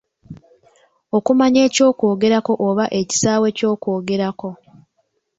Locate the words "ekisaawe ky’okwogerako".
2.99-4.49